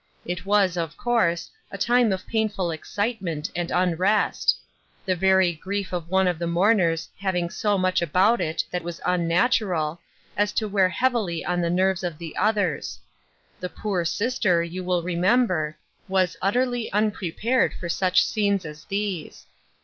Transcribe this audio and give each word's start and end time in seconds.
It 0.25 0.47
was, 0.47 0.77
of 0.77 0.97
course, 0.97 1.51
a 1.69 1.77
time 1.77 2.11
of 2.11 2.25
painful 2.25 2.71
excitement 2.71 3.51
and 3.55 3.69
unrest; 3.69 4.55
the 5.05 5.15
very 5.15 5.53
grief 5.53 5.93
of 5.93 6.09
one 6.09 6.27
of 6.27 6.39
the 6.39 6.47
mourners 6.47 7.07
having 7.19 7.51
so 7.51 7.77
much 7.77 8.01
about 8.01 8.41
it 8.41 8.63
that 8.71 8.81
was 8.81 8.99
unnatural, 9.05 10.01
as 10.35 10.53
to 10.53 10.67
wear 10.67 10.89
heavily 10.89 11.45
on 11.45 11.61
the 11.61 11.69
nerves 11.69 12.03
of 12.03 12.17
the 12.17 12.35
others. 12.35 12.97
The 13.59 13.69
poor 13.69 14.03
sister, 14.03 14.63
you 14.63 14.83
will 14.83 15.03
remember, 15.03 15.77
was 16.07 16.35
utterly 16.41 16.91
unprepared 16.91 17.75
for 17.75 17.87
such 17.87 18.25
scenes 18.25 18.65
as 18.65 18.85
these. 18.85 19.45